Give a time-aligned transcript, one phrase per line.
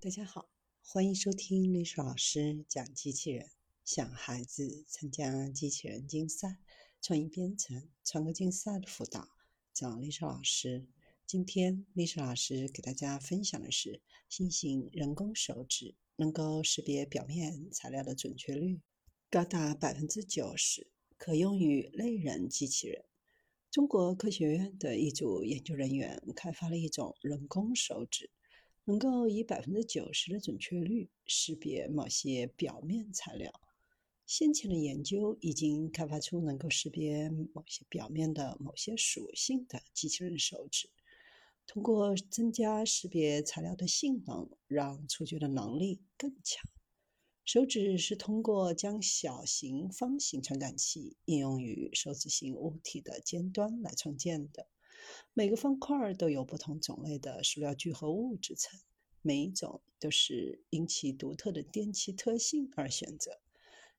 [0.00, 0.48] 大家好，
[0.80, 3.50] 欢迎收听历史老师讲机器人，
[3.84, 6.58] 想孩子参加机器人竞赛、
[7.02, 9.28] 创意编程、创客竞赛的辅导，
[9.74, 10.86] 找历史老师。
[11.26, 18.80] 今天历史老师给大家分享的是新型人工手指能够识别表面材料的准确率
[19.28, 23.04] 高达百分之九十，可用于类人机器人。
[23.68, 28.30] 中国科学院的一组研究人员开发了一种人工手指。
[28.88, 33.52] 能够以百分之九十的准确率识别某些表面材料。
[34.24, 40.88] 先前的研究已经开发出能够识别某些表面的某些属性的机器人手指。
[41.66, 46.64] 通过增加识别材料的性能，让触觉的能力更强。
[47.44, 54.66] 手指是通过将小型方形传感器应用于手指型物体的尖端来创建的。
[55.34, 58.80] 每个方块都有不同种类的塑料聚合物制成，
[59.22, 63.40] 每一种都是因其独特的电气特性而选择。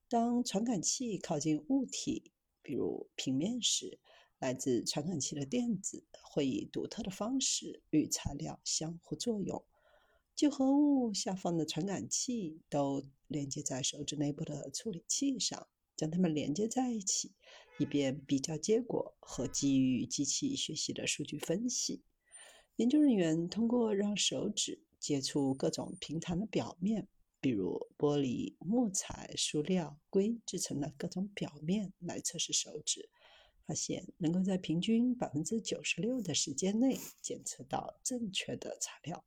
[0.07, 3.99] 当传感器靠近物体，比如平面时，
[4.39, 9.63] 来自传感器的电子会以独特的方式与材料相互作用。
[10.35, 15.67] 聚合物下方的传感器都连接在手指内部的处理器上。
[15.99, 17.33] 将它们连接在一起，
[17.80, 22.03] 以便比较结果和基于机器学习的数据分析。
[22.75, 27.08] 研究人员通过让手指接触各种平坦的表面，
[27.41, 33.09] 比如玻璃、木材、塑料、硅制成的各种表面来测试手指，
[33.66, 39.25] 发现能够在平均百分之九十六的时间内检测到正确的材料。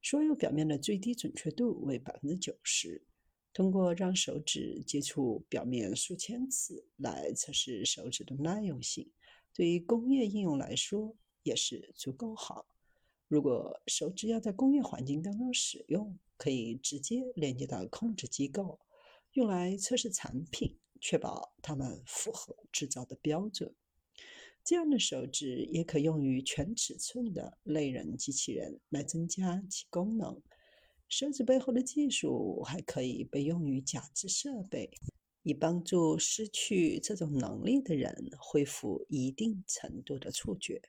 [0.00, 3.06] 所有表面的最低准确度为百分之九十。
[3.52, 9.10] 通过让手指接触表面数千次来测试手指的耐用性，
[9.52, 12.66] 对于工业应用来说也是足够好。
[13.28, 18.78] 如果手指要在工业环境当中使用，可以直接连接到控制机构，
[19.32, 23.74] 用来测试产品，确保它们符合制造的标准。
[24.64, 30.40] 这样的手指也可用于全尺寸的类人机器人，来增加其功能。
[31.12, 34.90] 手指背后的技术还可以被用于假肢设备，
[35.42, 40.82] 以帮助失去这种能力的人恢复一定程度的触觉。